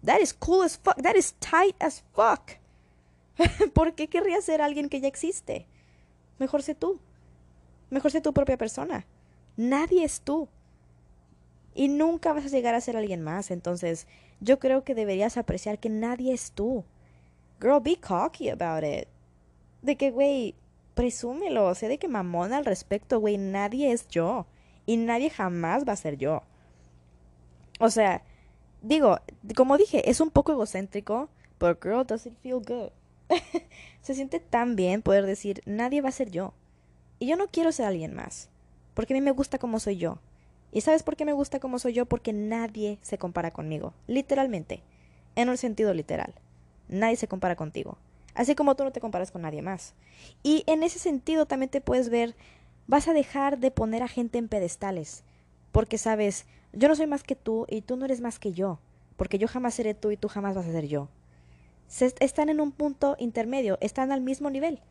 [0.04, 1.02] That is cool as fuck.
[1.02, 2.58] That is tight as fuck.
[3.74, 5.66] ¿Por qué querría ser alguien que ya existe?
[6.40, 7.00] Mejor sé tú.
[7.94, 9.06] Mejor sé tu propia persona.
[9.56, 10.48] Nadie es tú.
[11.76, 13.52] Y nunca vas a llegar a ser alguien más.
[13.52, 14.08] Entonces,
[14.40, 16.84] yo creo que deberías apreciar que nadie es tú.
[17.62, 19.08] Girl, be cocky about it.
[19.84, 20.56] De que, güey,
[20.96, 21.76] presúmelo.
[21.76, 23.38] Sé de que mamón al respecto, güey.
[23.38, 24.48] Nadie es yo.
[24.88, 26.42] Y nadie jamás va a ser yo.
[27.80, 28.24] O sea,
[28.82, 29.20] digo,
[29.56, 31.30] como dije, es un poco egocéntrico,
[31.60, 32.90] pero girl, does it feel good?
[34.02, 36.56] se siente tan bien poder decir, nadie va a ser yo.
[37.24, 38.50] Y yo no quiero ser alguien más,
[38.94, 40.20] porque a mí me gusta como soy yo.
[40.74, 42.06] ¿Y sabes por qué me gusta como soy yo?
[42.06, 44.84] Porque nadie se compara conmigo, literalmente,
[45.38, 46.34] en un sentido literal.
[46.90, 47.98] Nadie se compara contigo,
[48.36, 49.94] así como tú no te comparas con nadie más.
[50.44, 52.36] Y en ese sentido también te puedes ver,
[52.88, 55.24] vas a dejar de poner a gente en pedestales,
[55.72, 58.80] porque sabes, yo no soy más que tú y tú no eres más que yo,
[59.16, 61.08] porque yo jamás seré tú y tú jamás vas a ser yo.
[62.20, 64.82] están en un punto intermedio, están al mismo nivel.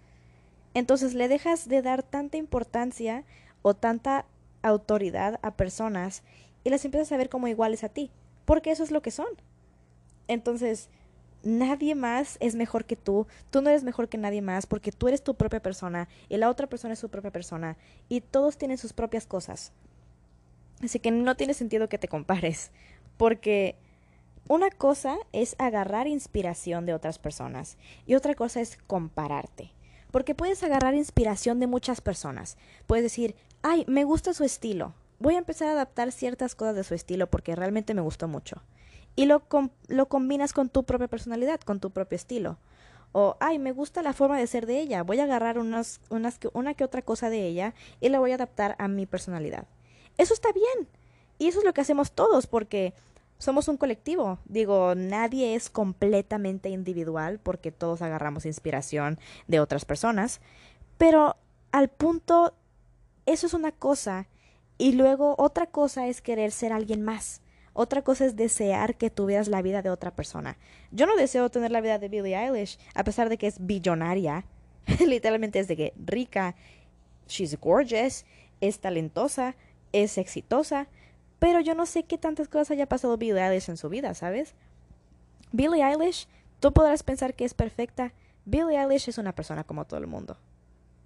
[0.74, 3.24] Entonces le dejas de dar tanta importancia
[3.62, 4.26] o tanta
[4.62, 6.22] autoridad a personas
[6.64, 8.10] y las empiezas a ver como iguales a ti,
[8.44, 9.26] porque eso es lo que son.
[10.28, 10.88] Entonces,
[11.42, 15.08] nadie más es mejor que tú, tú no eres mejor que nadie más porque tú
[15.08, 17.76] eres tu propia persona y la otra persona es su propia persona
[18.08, 19.72] y todos tienen sus propias cosas.
[20.82, 22.70] Así que no tiene sentido que te compares,
[23.16, 23.76] porque
[24.48, 29.72] una cosa es agarrar inspiración de otras personas y otra cosa es compararte.
[30.12, 32.56] Porque puedes agarrar inspiración de muchas personas.
[32.86, 34.94] Puedes decir, ay, me gusta su estilo.
[35.18, 38.62] Voy a empezar a adaptar ciertas cosas de su estilo porque realmente me gustó mucho.
[39.16, 39.42] Y lo,
[39.88, 42.58] lo combinas con tu propia personalidad, con tu propio estilo.
[43.12, 45.02] O, ay, me gusta la forma de ser de ella.
[45.02, 48.36] Voy a agarrar unas, unas, una que otra cosa de ella y la voy a
[48.36, 49.66] adaptar a mi personalidad.
[50.18, 50.88] Eso está bien.
[51.38, 52.94] Y eso es lo que hacemos todos porque
[53.42, 54.38] somos un colectivo.
[54.44, 60.40] Digo, nadie es completamente individual porque todos agarramos inspiración de otras personas.
[60.96, 61.34] Pero
[61.72, 62.54] al punto,
[63.26, 64.28] eso es una cosa.
[64.78, 67.42] Y luego otra cosa es querer ser alguien más.
[67.72, 70.56] Otra cosa es desear que tuvieras la vida de otra persona.
[70.92, 74.44] Yo no deseo tener la vida de Billie Eilish, a pesar de que es billonaria.
[75.04, 76.54] Literalmente es de que rica,
[77.26, 78.24] she's gorgeous,
[78.60, 79.56] es talentosa,
[79.90, 80.86] es exitosa,
[81.42, 84.54] pero yo no sé qué tantas cosas haya pasado Billie Eilish en su vida, ¿sabes?
[85.50, 86.28] Billie Eilish
[86.60, 88.12] Tú podrás pensar que es perfecta.
[88.44, 90.36] Billie Eilish es una persona como todo el mundo.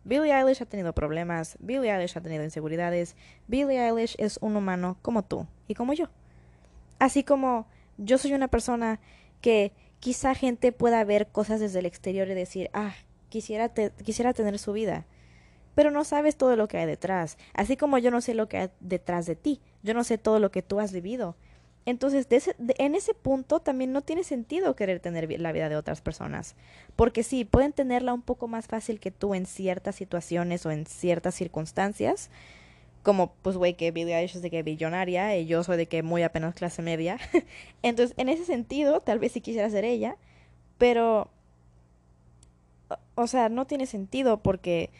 [0.04, 3.16] Billie Eilish ha tenido problemas, Billie Eilish ha tenido inseguridades,
[3.48, 6.10] Billie Eilish es un humano como tú y como yo.
[6.98, 9.00] Así como yo soy una persona
[9.40, 12.92] que quizá gente pueda ver cosas desde el exterior y decir, ah,
[13.30, 15.06] quisiera, quisiera tener su vida.
[15.76, 17.36] Pero no sabes todo lo que hay detrás.
[17.52, 19.60] Así como yo no sé lo que hay detrás de ti.
[19.82, 21.36] Yo no sé todo lo que tú has vivido.
[21.84, 22.26] Entonces,
[22.58, 26.56] en ese punto también no tiene sentido querer tener la vida de otras personas.
[26.96, 30.86] Porque sí, pueden tenerla un poco más fácil que tú en ciertas situaciones o en
[30.86, 32.30] ciertas circunstancias.
[33.02, 36.02] Como, pues, güey, que Billie Eilish es de que billonaria y yo soy de que
[36.02, 37.18] muy apenas clase media.
[37.82, 40.16] Entonces, en ese sentido, tal vez sí quisiera ser ella.
[40.78, 41.30] Pero,
[43.14, 44.90] o sea, no tiene sentido porque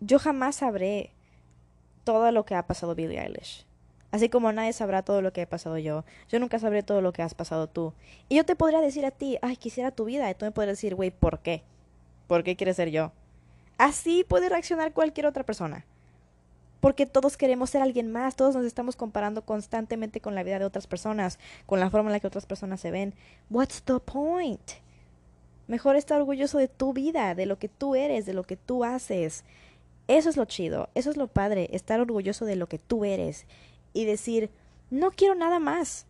[0.00, 1.12] yo jamás sabré
[2.04, 3.66] todo lo que ha pasado Billie Eilish.
[4.10, 6.04] Así como nadie sabrá todo lo que he pasado yo.
[6.28, 7.92] Yo nunca sabré todo lo que has pasado tú.
[8.28, 10.28] Y yo te podría decir a ti, ay, quisiera tu vida.
[10.28, 11.62] Y tú me podrías decir, güey, ¿por qué?
[12.26, 13.12] ¿Por qué quieres ser yo?
[13.78, 15.84] Así puede reaccionar cualquier otra persona.
[16.80, 20.64] Porque todos queremos ser alguien más, todos nos estamos comparando constantemente con la vida de
[20.64, 23.14] otras personas, con la forma en la que otras personas se ven.
[23.48, 24.72] What's the point?
[25.68, 28.82] Mejor estar orgulloso de tu vida, de lo que tú eres, de lo que tú
[28.82, 29.44] haces.
[30.10, 33.46] Eso es lo chido, eso es lo padre, estar orgulloso de lo que tú eres
[33.92, 34.50] y decir,
[34.90, 36.04] no quiero nada más,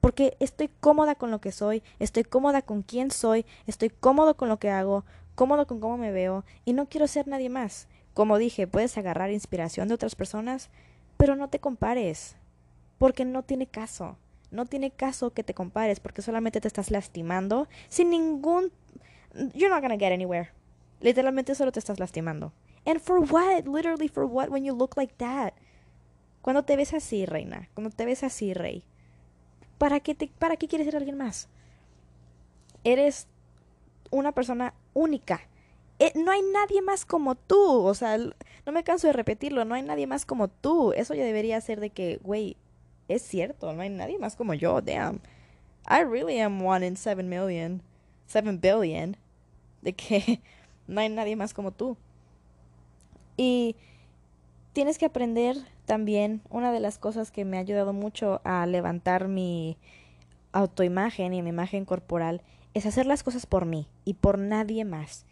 [0.00, 4.48] porque estoy cómoda con lo que soy, estoy cómoda con quién soy, estoy cómodo con
[4.48, 5.04] lo que hago,
[5.36, 7.86] cómodo con cómo me veo y no quiero ser nadie más.
[8.12, 10.68] Como dije, puedes agarrar inspiración de otras personas,
[11.16, 12.34] pero no te compares,
[12.98, 14.16] porque no tiene caso.
[14.50, 18.72] No tiene caso que te compares porque solamente te estás lastimando sin ningún
[19.54, 20.50] you're not gonna get anywhere.
[21.00, 22.52] Literalmente solo te estás lastimando.
[22.86, 23.66] And for what?
[23.66, 25.54] Literally for what when you look like that?
[26.42, 28.84] Cuando te ves así, reina, cuando te ves así, rey,
[29.78, 31.48] ¿para qué, te, ¿para qué quieres ser alguien más?
[32.84, 33.28] Eres
[34.10, 35.40] una persona única.
[35.98, 37.86] Eh, no hay nadie más como tú.
[37.86, 40.92] O sea, no me canso de repetirlo, no hay nadie más como tú.
[40.92, 42.58] Eso ya debería ser de que, güey,
[43.08, 44.82] es cierto, no hay nadie más como yo.
[44.82, 45.20] Damn.
[45.88, 47.82] I really am one in seven million,
[48.26, 49.16] seven billion.
[49.80, 50.42] De que
[50.86, 51.96] no hay nadie más como tú.
[53.36, 53.76] Y
[54.72, 59.28] tienes que aprender también, una de las cosas que me ha ayudado mucho a levantar
[59.28, 59.76] mi
[60.52, 62.42] autoimagen y mi imagen corporal
[62.74, 65.26] es hacer las cosas por mí y por nadie más.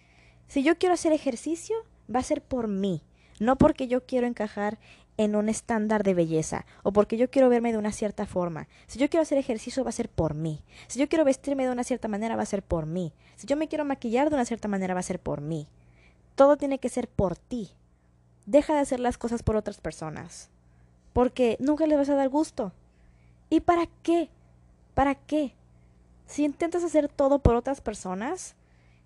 [0.49, 1.77] Si yo quiero hacer ejercicio,
[2.15, 3.03] va a ser por mí,
[3.41, 4.79] no porque yo quiero encajar
[5.17, 8.69] en un estándar de belleza o porque yo quiero verme de una cierta forma.
[8.87, 10.63] Si yo quiero hacer ejercicio va a ser por mí.
[10.89, 13.13] Si yo quiero vestirme de una cierta manera va a ser por mí.
[13.37, 15.69] Si yo me quiero maquillar de una cierta manera va a ser por mí.
[16.35, 17.71] Todo tiene que ser por ti.
[18.47, 20.51] Deja de hacer las cosas por otras personas,
[21.13, 22.73] porque nunca les vas a dar gusto.
[23.51, 24.31] ¿Y para qué?
[24.95, 25.55] ¿Para qué?
[26.27, 28.55] Si intentas hacer todo por otras personas,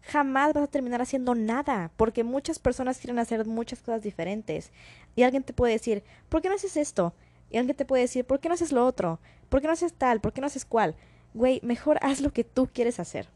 [0.03, 4.71] jamás vas a terminar haciendo nada, porque muchas personas quieren hacer muchas cosas diferentes.
[5.15, 7.13] Y alguien te puede decir, ¿por qué no haces esto?
[7.51, 9.19] Y alguien te puede decir, ¿por qué no haces lo otro?
[9.49, 10.21] ¿Por qué no haces tal?
[10.21, 10.95] ¿Por qué no haces cual?
[11.35, 13.29] Güey, mejor haz lo que tú quieres hacer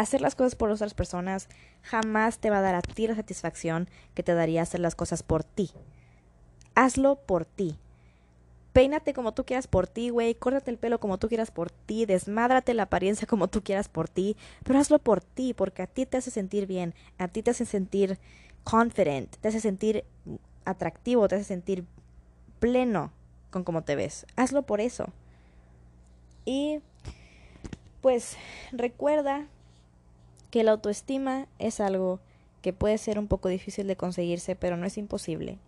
[0.00, 1.48] hacer las cosas por otras personas
[1.82, 5.22] jamás te va a dar a ti la satisfacción que te daría hacer las cosas
[5.22, 5.70] por ti.
[6.74, 7.76] Hazlo por ti.
[8.72, 10.34] Peínate como tú quieras por ti, güey.
[10.34, 12.06] Córtate el pelo como tú quieras por ti.
[12.06, 14.36] Desmádrate la apariencia como tú quieras por ti.
[14.62, 16.94] Pero hazlo por ti, porque a ti te hace sentir bien.
[17.18, 18.18] A ti te hace sentir
[18.62, 19.34] confident.
[19.36, 20.04] Te hace sentir
[20.64, 21.26] atractivo.
[21.26, 21.84] Te hace sentir
[22.60, 23.10] pleno
[23.50, 24.24] con cómo te ves.
[24.36, 25.06] Hazlo por eso.
[26.44, 26.80] Y
[28.00, 28.36] pues
[28.72, 29.46] recuerda
[30.50, 32.20] que la autoestima es algo
[32.62, 35.58] que puede ser un poco difícil de conseguirse, pero no es imposible.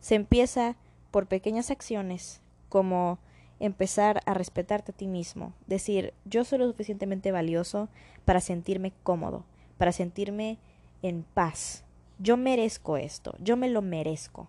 [0.00, 0.76] Se empieza
[1.10, 3.18] por pequeñas acciones, como
[3.60, 7.88] empezar a respetarte a ti mismo, decir, yo soy lo suficientemente valioso
[8.24, 9.44] para sentirme cómodo,
[9.78, 10.58] para sentirme
[11.02, 11.84] en paz.
[12.18, 14.48] Yo merezco esto, yo me lo merezco,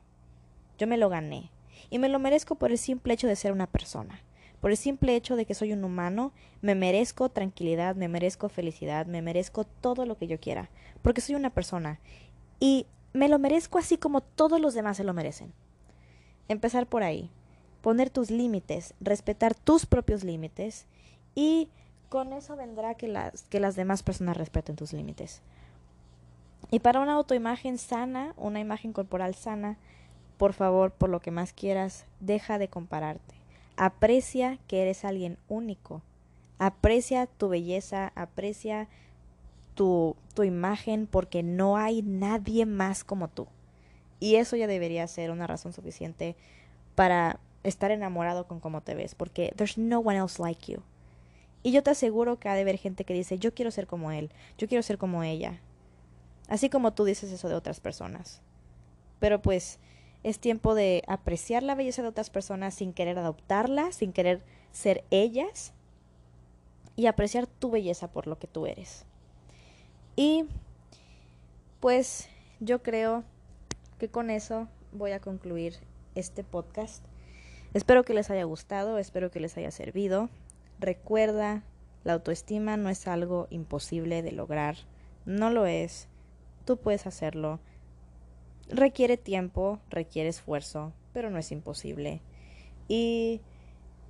[0.77, 1.51] yo me lo gané,
[1.89, 4.21] y me lo merezco por el simple hecho de ser una persona.
[4.63, 9.05] Por el simple hecho de que soy un humano, me merezco tranquilidad, me merezco felicidad,
[9.07, 10.69] me merezco todo lo que yo quiera,
[11.01, 11.99] porque soy una persona.
[12.61, 15.51] Y me lo merezco así como todos los demás se lo merecen.
[16.47, 17.29] Empezar por ahí,
[17.81, 20.85] poner tus límites, respetar tus propios límites
[21.35, 21.67] y
[22.07, 25.41] con eso vendrá que las, que las demás personas respeten tus límites.
[26.71, 29.77] Y para una autoimagen sana, una imagen corporal sana,
[30.37, 33.32] por favor, por lo que más quieras, deja de compararte.
[33.75, 36.01] Aprecia que eres alguien único.
[36.59, 38.87] Aprecia tu belleza, aprecia
[39.75, 43.47] tu, tu imagen porque no hay nadie más como tú.
[44.19, 46.35] Y eso ya debería ser una razón suficiente
[46.95, 50.81] para estar enamorado con cómo te ves, porque there's no one else like you.
[51.63, 54.11] Y yo te aseguro que ha de haber gente que dice, yo quiero ser como
[54.11, 55.59] él, yo quiero ser como ella.
[56.49, 58.41] Así como tú dices eso de otras personas.
[59.19, 59.79] Pero pues
[60.23, 65.03] es tiempo de apreciar la belleza de otras personas sin querer adoptarla, sin querer ser
[65.11, 65.73] ellas
[66.95, 69.05] y apreciar tu belleza por lo que tú eres.
[70.15, 70.45] Y
[71.79, 73.23] pues yo creo
[73.99, 75.75] que con eso voy a concluir
[76.15, 77.03] este podcast.
[77.73, 80.29] Espero que les haya gustado, espero que les haya servido.
[80.79, 81.63] Recuerda,
[82.03, 84.77] la autoestima no es algo imposible de lograr,
[85.25, 86.07] no lo es.
[86.65, 87.59] Tú puedes hacerlo.
[88.69, 92.21] Requiere tiempo, requiere esfuerzo, pero no es imposible.
[92.87, 93.41] Y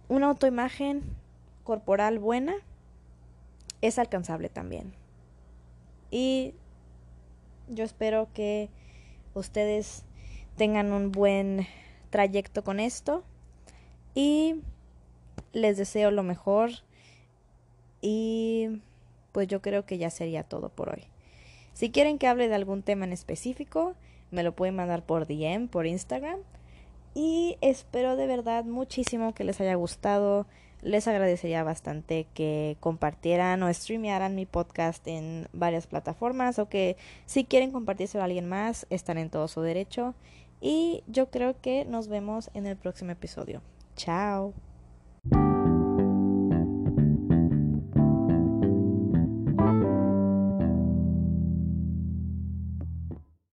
[0.09, 1.03] una autoimagen
[1.63, 2.55] corporal buena
[3.81, 4.93] es alcanzable también.
[6.11, 6.53] Y
[7.67, 8.69] yo espero que
[9.33, 10.03] ustedes
[10.57, 11.67] tengan un buen
[12.09, 13.23] trayecto con esto
[14.13, 14.61] y
[15.51, 16.71] les deseo lo mejor
[18.01, 18.81] y
[19.31, 21.03] pues yo creo que ya sería todo por hoy.
[21.73, 23.95] Si quieren que hable de algún tema en específico,
[24.33, 26.39] me lo pueden mandar por DM, por Instagram.
[27.13, 30.47] Y espero de verdad muchísimo que les haya gustado.
[30.81, 37.45] Les agradecería bastante que compartieran o streamearan mi podcast en varias plataformas o que si
[37.45, 40.15] quieren compartírselo a alguien más, están en todo su derecho.
[40.59, 43.61] Y yo creo que nos vemos en el próximo episodio.
[43.95, 44.53] Chao.